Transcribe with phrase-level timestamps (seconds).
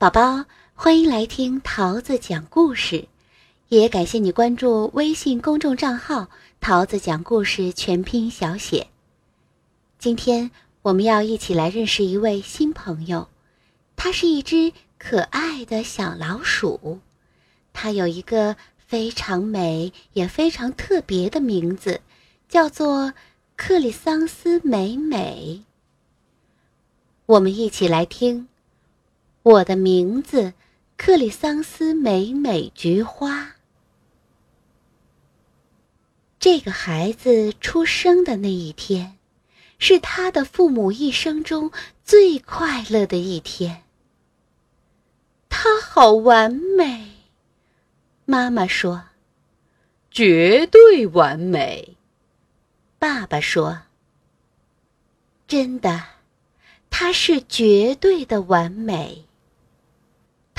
[0.00, 3.06] 宝宝，欢迎来听桃子讲故事，
[3.68, 8.86] 也感谢你关注微信公众账号“桃子讲故事全拼小写”。
[10.00, 10.50] 今天
[10.80, 13.28] 我们要一起来认识一位新朋友，
[13.94, 17.00] 它是一只可爱的小老鼠，
[17.74, 22.00] 它有一个非常美也非常特别的名字，
[22.48, 23.12] 叫做
[23.54, 25.62] 克里桑斯美美。
[27.26, 28.48] 我们一起来听。
[29.42, 30.52] 我的名字，
[30.98, 33.56] 克里桑斯美美菊花。
[36.38, 39.16] 这个孩子出生的那一天，
[39.78, 41.72] 是他的父母一生中
[42.04, 43.82] 最快乐的一天。
[45.48, 47.12] 他好完美，
[48.26, 49.04] 妈妈说。
[50.10, 51.96] 绝对完美，
[52.98, 53.82] 爸爸说。
[55.46, 56.04] 真的，
[56.90, 59.24] 他是绝对的完美。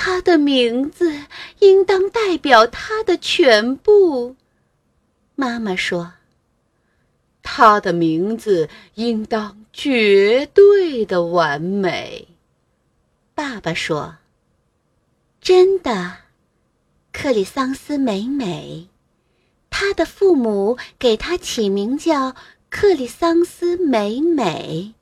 [0.00, 1.24] 他的名字
[1.58, 4.36] 应当代表他的全部，
[5.34, 6.12] 妈妈说。
[7.42, 12.28] 他的名字应当绝对的完美，
[13.34, 14.18] 爸爸说。
[15.40, 16.18] 真的，
[17.12, 18.86] 克里桑斯美美，
[19.68, 22.36] 他的父母给他起名叫
[22.70, 24.94] 克里桑斯美美，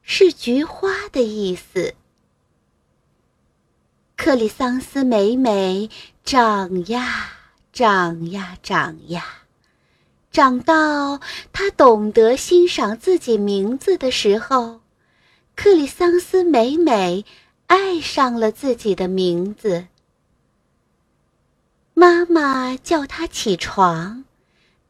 [0.00, 1.94] 是菊花的意思。
[4.18, 5.88] 克里桑斯美美
[6.24, 7.30] 长呀
[7.72, 9.24] 长呀长呀，
[10.32, 11.20] 长到
[11.52, 14.80] 他懂得欣赏自己名字的时候，
[15.54, 17.24] 克里桑斯美美
[17.68, 19.86] 爱上了自己的名字。
[21.94, 24.24] 妈妈叫他起床，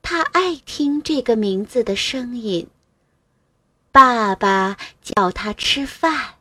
[0.00, 2.66] 他爱听这个名字的声音。
[3.92, 6.37] 爸爸叫他吃饭。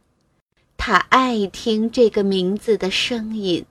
[0.89, 3.65] 他爱听这个名字的声音，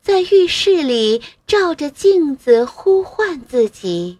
[0.00, 4.16] 在浴室里照着镜子呼唤自己。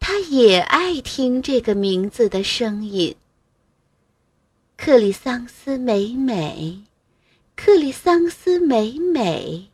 [0.00, 3.14] 他也爱听这个名字的声音。
[4.76, 6.82] 克里桑斯美美，
[7.54, 9.68] 克里桑斯美美，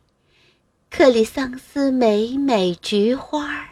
[0.91, 3.69] 克里桑斯美美菊花。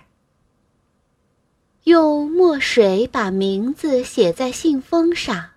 [1.84, 5.51] 用墨水把名字写在信封上。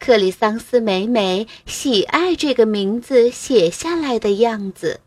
[0.00, 5.00] 克里桑斯美美喜爱这个名字写下来的样子。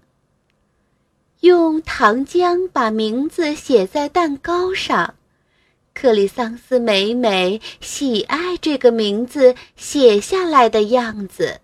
[1.40, 5.16] 用糖浆把名字写在蛋糕上，
[5.96, 11.60] 克里桑斯美美喜爱这个名字写下来的样子。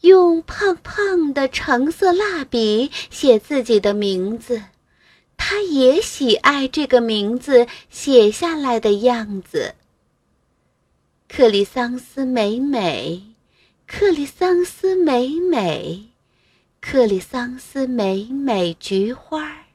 [0.00, 4.60] 用胖胖的橙色蜡笔写自己的名字，
[5.36, 9.76] 他也喜爱这个名字写下来的样子。
[11.28, 13.22] 克里桑斯美美，
[13.86, 16.06] 克里桑斯美美，
[16.80, 19.66] 克里桑斯美美菊花。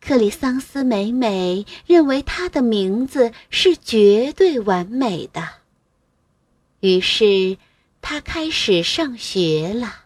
[0.00, 5.46] 克里桑斯美美认为她的名字是绝对完美的，
[6.80, 7.58] 于是
[8.00, 10.04] 她开始上学了。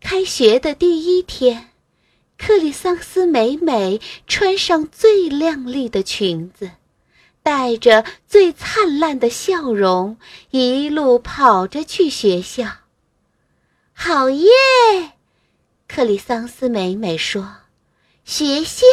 [0.00, 1.70] 开学的第一天，
[2.36, 6.72] 克里桑斯美美穿上最亮丽的裙子。
[7.42, 10.16] 带着最灿烂的笑容，
[10.50, 12.66] 一路跑着去学校。
[13.92, 14.48] 好耶！
[15.88, 17.56] 克里桑斯美美说
[18.24, 18.86] ：“学校。”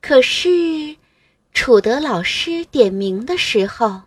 [0.00, 0.96] 可是，
[1.52, 4.02] 楚德老师点名的时候，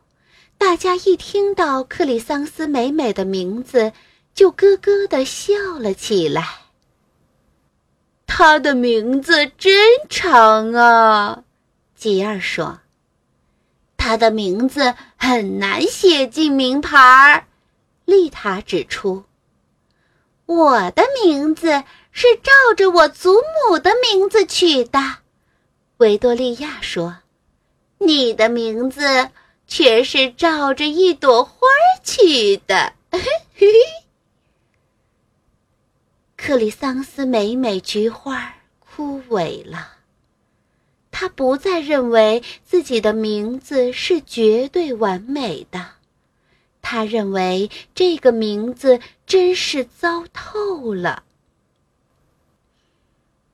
[0.58, 3.92] 大家一听到克里桑斯美美的名字，
[4.34, 6.48] 就咯咯的笑了起来。
[8.26, 9.74] 她的名字真
[10.10, 11.44] 长啊！
[12.02, 12.80] 吉尔说
[13.96, 17.46] ：“他的名字很难写进名牌儿。”
[18.06, 19.26] 丽塔指出
[20.48, 23.36] ：“我的名字是照着我祖
[23.70, 25.18] 母的名字取的。”
[25.98, 27.18] 维多利亚说
[28.02, 29.30] ：“你的名字
[29.68, 31.68] 却是照着一朵花
[32.02, 32.94] 取的。
[36.36, 40.01] ”克里桑斯美美菊花枯萎了。
[41.12, 45.86] 他不再认为自己的名字是绝对完美的，
[46.82, 51.24] 他认为这个名字真是糟透了。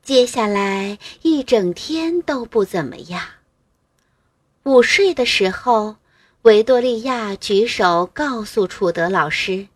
[0.02, 3.22] 接下来一整天都不怎么样。
[4.64, 5.98] 午睡的时候，
[6.44, 9.68] 维多利亚举手告诉楚德老师：“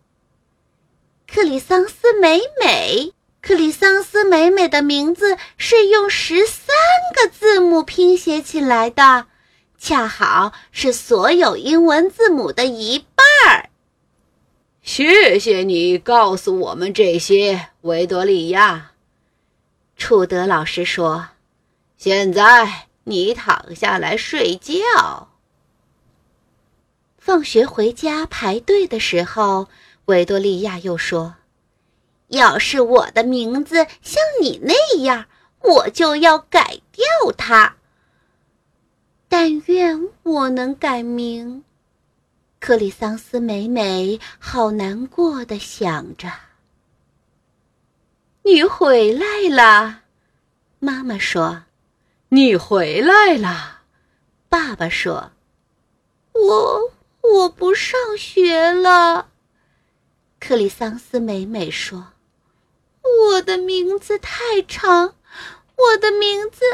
[1.28, 6.76] 克里桑斯美美。”克里桑斯美美的名字是用十三
[7.12, 9.26] 个字母拼写起来的，
[9.76, 13.68] 恰好是所有英文字母的一半儿。
[14.80, 18.92] 谢谢你告诉我们这些，维多利亚。
[19.96, 21.30] 楚德老师说
[21.98, 25.30] ：“现在你躺下来睡觉。”
[27.18, 29.66] 放学回家排队的时候，
[30.04, 31.34] 维多利亚又说
[32.32, 34.74] ：“要是我的名字像你那
[35.04, 35.26] 样，
[35.60, 37.76] 我就要改掉它。
[39.28, 41.64] 但愿我能改名。”
[42.60, 46.30] 克里桑斯美美好难过的想着。
[48.44, 50.02] “你回来了。”
[50.78, 51.62] 妈妈说
[52.30, 53.82] ，“你回来了。”
[54.50, 55.30] 爸爸说
[56.34, 56.92] ，“我。”
[57.22, 59.28] 我不上学了，
[60.40, 62.08] 克里桑斯美美说
[63.30, 65.14] ：“我的名字太长，
[65.76, 66.64] 我的名字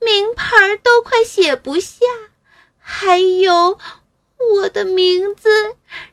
[0.00, 2.06] 名牌都快写不下，
[2.78, 3.78] 还有
[4.54, 5.48] 我的名字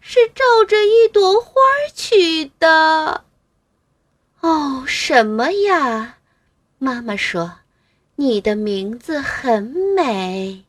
[0.02, 1.52] 是照着一朵花
[1.94, 3.26] 取的。”
[4.42, 6.18] 哦，什么呀？
[6.78, 7.60] 妈妈说
[8.18, 10.66] ：“你的名字很美。”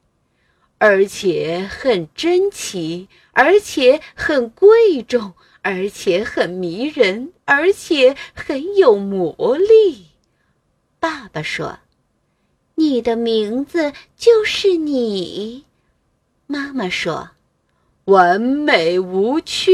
[0.78, 5.32] 而且很珍奇，而且很贵重，
[5.68, 10.10] 而且很迷人，而且很有魔力。
[11.00, 11.80] 爸爸说
[12.76, 15.64] ：“你的名字就是你。”
[16.46, 17.30] 妈妈说
[18.06, 19.72] ：“完美无缺。”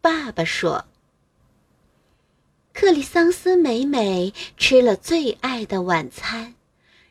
[0.00, 0.86] 爸爸说
[2.72, 6.54] ：“克里桑斯美美吃了最爱的晚餐，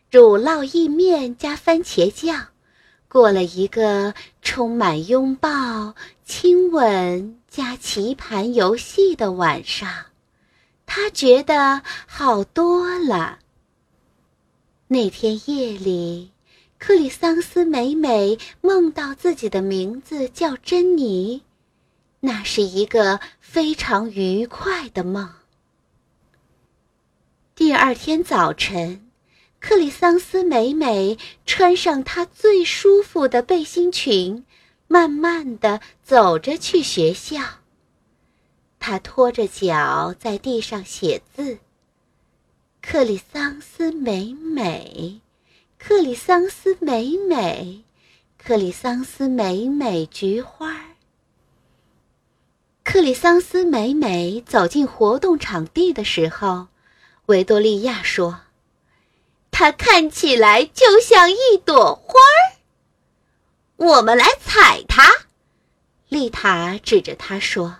[0.10, 2.48] 乳酪意面加番茄酱。”
[3.14, 5.94] 过了一个充满拥抱、
[6.26, 9.88] 亲吻加棋盘游戏的晚上，
[10.88, 13.38] 他觉得好多了。
[14.88, 16.32] 那天夜里，
[16.80, 21.44] 克里桑斯美美梦到自己的名字叫珍妮，
[22.20, 25.30] 那是一个非常愉快的梦。
[27.54, 29.13] 第二天早晨。
[29.66, 34.44] 克里桑斯美美穿上她最舒服的背心裙，
[34.90, 37.40] 慢慢的走着去学校。
[38.78, 41.60] 她拖着脚在地上写字。
[42.82, 45.22] 克里桑斯美美，
[45.80, 47.84] 克里桑斯美美，
[48.38, 50.88] 克里桑斯美美菊花。
[52.84, 56.68] 克里桑斯美美走进活动场地的时候，
[57.28, 58.42] 维多利亚说。
[59.54, 62.58] 它看起来就像一朵花儿。
[63.78, 65.04] 我们来采它。
[66.10, 67.78] 丽塔指着它说：“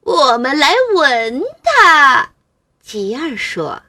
[0.00, 2.30] 我们来闻它。”
[2.80, 3.82] 吉尔说：“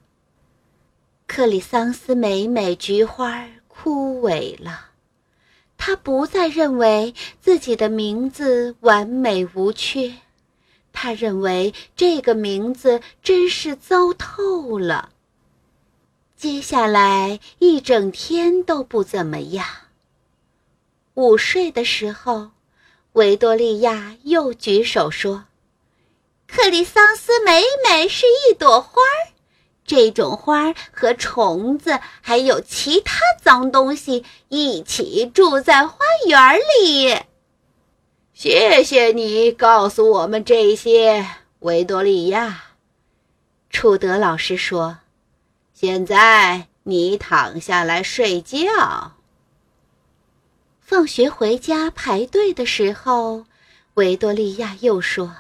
[1.26, 4.92] 克里桑斯美美菊花枯萎了，
[5.78, 10.16] 他不再认为自己的名字完美无缺，
[10.92, 15.12] 他认为这个名字真是糟透了。”
[16.38, 19.66] 接下来一整天都不怎么样。
[21.14, 22.52] 午睡的时候，
[23.14, 25.46] 维多利亚又举手说
[26.46, 29.32] ：“克里桑斯美美是一朵花儿，
[29.86, 37.18] 这种花儿和虫子还有其他脏东西一起住在花园里。”
[38.34, 41.26] 谢谢你告诉我们这些，
[41.60, 42.64] 维多利亚。
[43.70, 44.98] 楚德老师说。
[45.78, 49.18] 现在你躺下来睡觉。
[50.80, 53.46] 放学回家排队的时候，
[53.96, 55.36] 维多利亚又说：“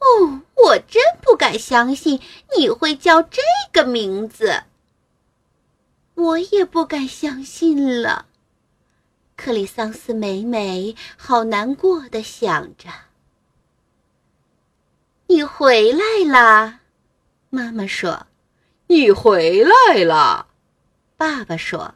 [0.00, 2.20] 哦，我真不敢相信
[2.58, 3.40] 你会叫这
[3.72, 4.64] 个名字。”
[6.14, 8.26] 我也不敢相信了。
[9.34, 12.90] 克里桑斯美美好难过的想着。
[15.28, 16.80] 你回来啦，
[17.48, 18.26] 妈妈说。
[18.88, 20.48] 你回来了，
[21.16, 21.94] 爸爸说：“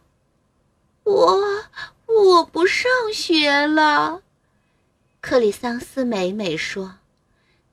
[1.04, 1.64] 我
[2.06, 4.22] 我不上学了。”
[5.20, 6.98] 克里桑斯美美说：“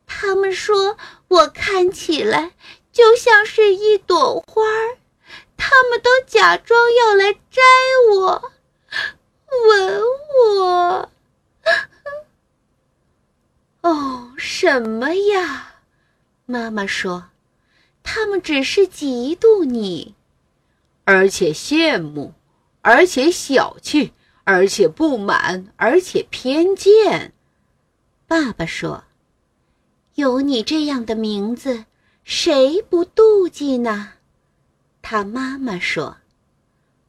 [0.07, 2.53] 他们说我看起来
[2.91, 4.97] 就像是一朵花儿，
[5.55, 7.61] 他们都假装要来摘
[8.11, 8.51] 我，
[9.69, 10.01] 吻
[10.49, 11.09] 我。
[13.81, 15.75] ”哦，什么呀？
[16.45, 17.29] 妈妈说。
[18.03, 20.13] 他们只是嫉妒你，
[21.05, 22.33] 而且羡慕，
[22.81, 24.11] 而且小气，
[24.43, 27.33] 而且不满，而且偏见。
[28.27, 29.05] 爸爸说
[30.15, 31.85] ：“有你这样的名字，
[32.23, 34.13] 谁不妒忌呢？”
[35.01, 36.17] 他妈妈说：“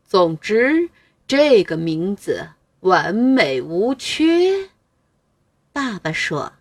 [0.06, 0.88] 总之，
[1.26, 4.70] 这个名字完美无缺。”
[5.72, 6.52] 爸爸说。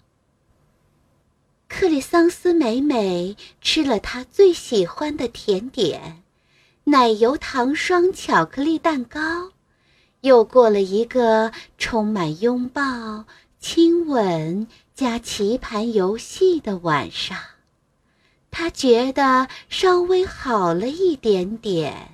[1.75, 6.21] 克里桑斯美美吃了她最喜欢的甜点——
[6.85, 9.49] 奶油糖霜巧克力蛋糕，
[10.21, 13.25] 又过了一个充满拥抱、
[13.59, 17.35] 亲吻加棋盘游戏的晚上。
[18.51, 22.11] 她觉得稍微好了一点点。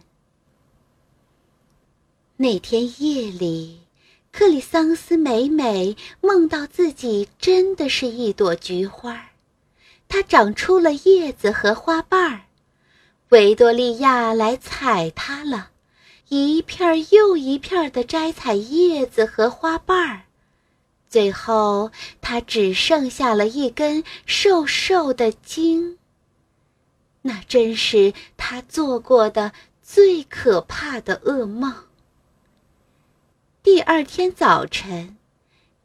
[2.38, 3.82] 那天夜里，
[4.32, 9.29] 克里桑斯美美梦到自己真的是一朵菊花。
[10.10, 12.42] 它长出了叶子和花瓣儿，
[13.30, 15.70] 维多利亚来采它了，
[16.30, 20.24] 一片又一片的摘采叶子和花瓣儿，
[21.08, 26.00] 最后它只剩下了一根瘦瘦的茎。
[27.22, 29.52] 那真是他做过的
[29.84, 31.72] 最可怕的噩梦。
[33.62, 35.19] 第二天早晨。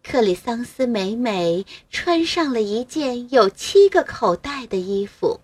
[0.07, 5.41] 克里桑斯美美穿上了一件有七个口袋的衣服，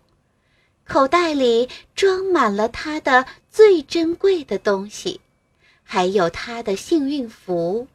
[0.85, 5.23] 口袋里装满了她的最珍贵的东西，
[5.83, 7.89] 还有她的幸运符。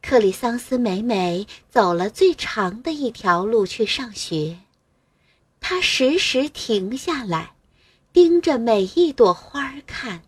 [0.00, 4.58] 克里桑斯美美走了最长的一条路去上学，
[5.60, 7.52] 她时时停下来，
[8.12, 10.22] 盯着每一朵花看。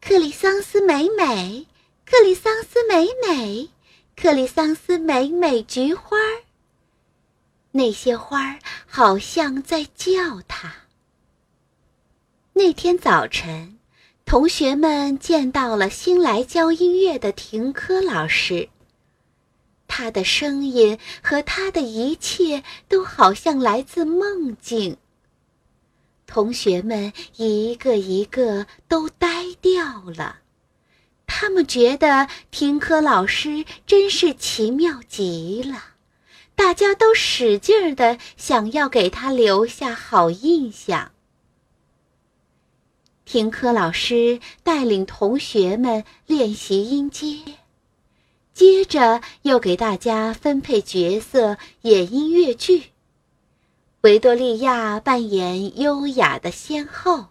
[0.00, 1.66] 克里桑斯美美。
[2.08, 3.68] 克里桑斯美美，
[4.14, 6.44] 克里桑斯美美菊花儿。
[7.72, 10.72] 那些花儿好像在叫他。
[12.52, 13.80] 那天早晨，
[14.24, 18.68] 同学们见到了新来教音乐的停科老师。
[19.88, 24.96] 他的声音和他的一切都好像来自梦境。
[26.24, 30.38] 同学们一个一个都呆掉了。
[31.38, 35.88] 他们觉得听课老师真是奇妙极了，
[36.54, 41.12] 大家都使劲的想要给他留下好印象。
[43.26, 47.36] 听课老师带领同学们练习音阶，
[48.54, 52.92] 接着又给大家分配角色演音乐剧。
[54.00, 57.26] 维多利亚扮演优雅的仙后。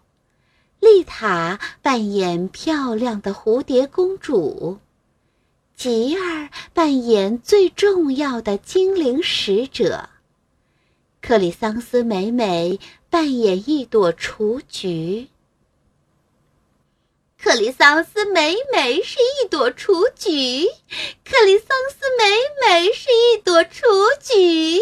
[0.80, 4.78] 丽塔扮演漂亮的蝴蝶公主，
[5.74, 10.08] 吉儿扮演最重要的精灵使者，
[11.20, 12.78] 克里桑斯美美
[13.10, 15.28] 扮演一朵雏菊。
[17.38, 20.66] 克里桑斯美美是一朵雏菊，
[21.24, 22.24] 克里桑斯美
[22.66, 23.86] 美是一朵雏
[24.20, 24.80] 菊，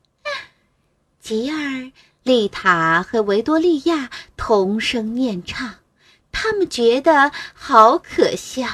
[1.20, 1.92] 吉儿。
[2.26, 5.76] 丽塔和维多利亚同声念唱，
[6.32, 8.66] 他们觉得好可笑。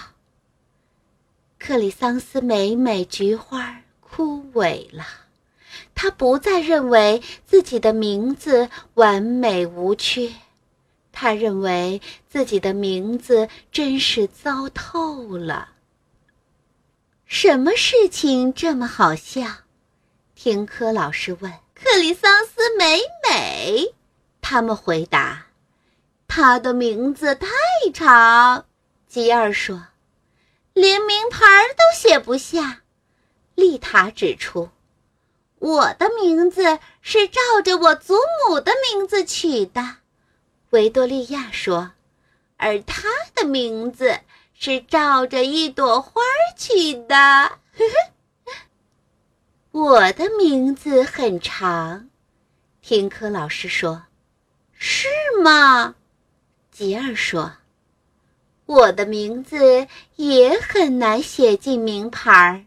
[1.58, 5.04] 克里桑斯美美菊花枯萎了，
[5.94, 10.32] 他不再认为自己的名字完美无缺，
[11.12, 15.72] 他认为自己的名字真是糟透了。
[17.26, 19.46] 什么事情这么好笑？
[20.34, 21.52] 听科老师问。
[21.84, 23.92] 克里桑斯美美，
[24.40, 25.46] 他们回答
[26.28, 27.48] ：“他的名字太
[27.92, 28.66] 长。”
[29.08, 29.88] 吉尔说
[30.74, 32.82] ：“连名牌都写不下。”
[33.56, 34.70] 丽塔指出
[35.58, 38.14] ：“我的名字是照着我祖
[38.48, 39.96] 母的名字取的。”
[40.70, 41.90] 维多利亚说
[42.56, 44.20] ：“而他的名字
[44.54, 46.22] 是照着一朵花
[46.56, 47.58] 取的。
[49.72, 52.10] ”我的名字很长，
[52.82, 54.02] 听科老师说，
[54.74, 55.08] 是
[55.42, 55.94] 吗？
[56.70, 57.50] 吉尔说，
[58.66, 62.66] 我的名字也很难写进名牌儿。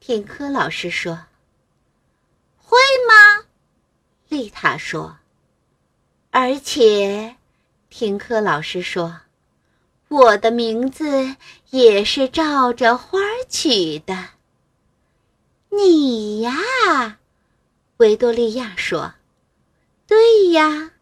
[0.00, 1.16] 听科老师说，
[2.56, 2.76] 会
[3.08, 3.46] 吗？
[4.28, 5.18] 丽塔说，
[6.32, 7.36] 而且，
[7.88, 9.20] 听科老师说，
[10.08, 11.36] 我的名字
[11.70, 14.30] 也是照着花取的。
[15.70, 17.18] 你呀，
[17.98, 19.14] 维多利亚说
[20.06, 20.92] ：“对呀。”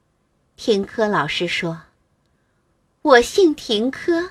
[0.56, 1.82] 停科老师说
[3.02, 4.30] ：“我姓停科，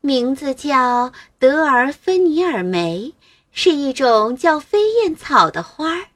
[0.00, 3.14] 名字叫德尔芬尼尔梅，
[3.52, 6.06] 是一种叫飞燕草的花儿。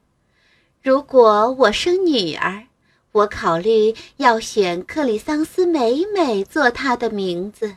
[0.83, 2.65] 如果我生女儿，
[3.13, 7.77] 我考虑要选克里桑斯美美做她的名字。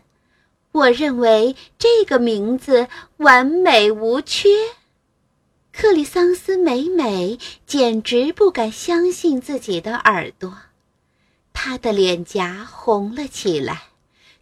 [0.73, 4.49] 我认为这个名字完美无缺。”
[5.79, 10.57] 克里桑斯美美简直不敢相信自己的耳朵，
[11.53, 13.83] 她的脸颊红了起来，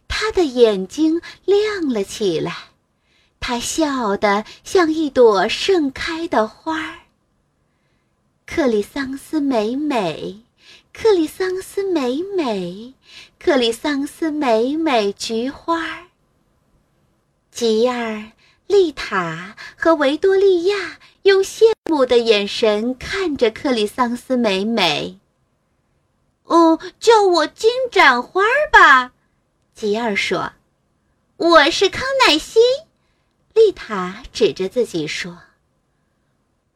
[0.08, 2.56] 她的眼睛亮了起来，
[3.38, 7.00] 她笑得像一朵盛开的花儿。
[8.46, 10.40] 克里桑斯美美，
[10.94, 12.94] 克里桑斯美美，
[13.38, 16.08] 克里桑斯美美菊花。
[17.50, 18.32] 吉尔、
[18.66, 25.18] 丽塔和维多利亚用羡慕的眼神看着克里桑斯美美。
[26.44, 28.42] 哦，叫我金盏花
[28.72, 29.12] 吧，
[29.74, 30.52] 吉尔说。
[31.36, 32.62] 我是康乃馨，
[33.52, 35.38] 丽塔指着自己说。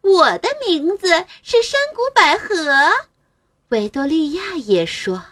[0.03, 1.09] 我的名字
[1.43, 2.91] 是山谷百合，
[3.69, 5.25] 维多利亚也说。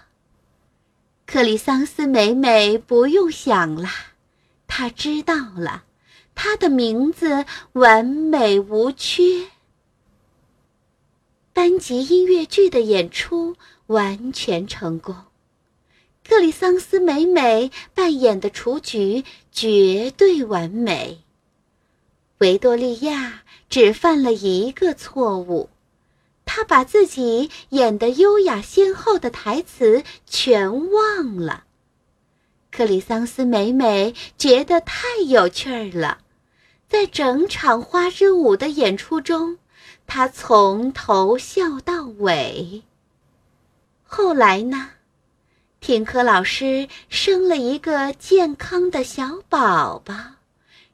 [1.26, 3.88] 克里桑斯美美不用想了，
[4.66, 5.84] 她知道了，
[6.40, 9.49] 他的名字完美无缺。
[11.52, 13.57] 班级音乐剧的演出
[13.88, 15.16] 完全成功，
[16.25, 21.25] 克里桑斯美美扮演的雏菊绝对完美。
[22.38, 25.68] 维多利亚只犯了一个错误，
[26.45, 31.64] 她把自己演的优雅先后的台词全忘了。
[32.71, 36.18] 克里桑斯美美觉得太有趣儿了，
[36.88, 39.59] 在整场花之舞的演出中，
[40.07, 42.83] 她从头笑到尾。
[44.02, 44.90] 后来呢，
[45.80, 50.14] 听课老师生了一个健康的小宝宝，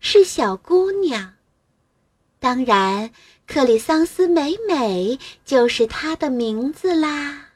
[0.00, 1.34] 是小姑娘。
[2.40, 3.10] 当然，
[3.46, 7.50] 克里桑斯美美就是她的名字啦。